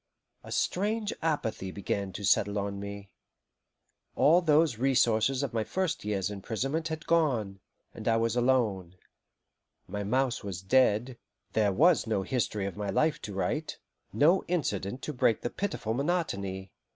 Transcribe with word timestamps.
A 0.43 0.51
strange 0.51 1.13
apathy 1.21 1.69
began 1.69 2.11
to 2.13 2.23
settle 2.23 2.57
on 2.57 2.79
me. 2.79 3.11
All 4.15 4.41
those 4.41 4.79
resources 4.79 5.43
of 5.43 5.53
my 5.53 5.63
first 5.63 6.03
year's 6.03 6.31
imprisonment 6.31 6.87
had 6.87 7.05
gone, 7.05 7.59
and 7.93 8.07
I 8.07 8.17
was 8.17 8.35
alone: 8.35 8.95
my 9.87 10.03
mouse 10.03 10.43
was 10.43 10.63
dead; 10.63 11.19
there 11.53 11.71
was 11.71 12.07
no 12.07 12.23
history 12.23 12.65
of 12.65 12.75
my 12.75 12.89
life 12.89 13.21
to 13.21 13.33
write, 13.35 13.77
no 14.11 14.43
incident 14.47 15.03
to 15.03 15.13
break 15.13 15.41
the 15.41 15.51
pitiful 15.51 15.93
monotony. 15.93 16.71